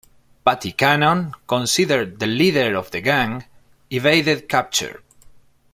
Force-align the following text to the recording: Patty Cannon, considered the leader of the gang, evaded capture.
Patty 0.43 0.71
Cannon, 0.71 1.31
considered 1.45 2.17
the 2.19 2.25
leader 2.25 2.75
of 2.75 2.89
the 2.89 3.01
gang, 3.01 3.45
evaded 3.91 4.49
capture. 4.49 5.03